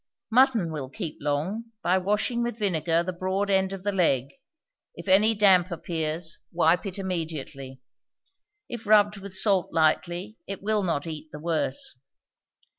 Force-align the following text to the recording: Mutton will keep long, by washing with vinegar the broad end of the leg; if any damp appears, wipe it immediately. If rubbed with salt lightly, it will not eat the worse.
Mutton 0.31 0.71
will 0.71 0.89
keep 0.89 1.17
long, 1.21 1.65
by 1.83 1.99
washing 1.99 2.41
with 2.41 2.57
vinegar 2.57 3.03
the 3.03 3.13
broad 3.13 3.51
end 3.51 3.71
of 3.71 3.83
the 3.83 3.91
leg; 3.91 4.29
if 4.95 5.07
any 5.07 5.35
damp 5.35 5.69
appears, 5.69 6.39
wipe 6.51 6.87
it 6.87 6.97
immediately. 6.97 7.81
If 8.67 8.87
rubbed 8.87 9.17
with 9.17 9.37
salt 9.37 9.71
lightly, 9.71 10.37
it 10.47 10.63
will 10.63 10.81
not 10.81 11.05
eat 11.05 11.29
the 11.31 11.37
worse. 11.39 11.99